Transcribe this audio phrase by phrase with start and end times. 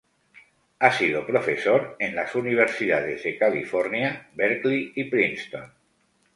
[0.79, 5.71] Ha sido profesor en las Universidades de California, Berkeley y Princeton.